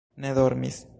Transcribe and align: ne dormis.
ne 0.17 0.33
dormis. 0.33 0.85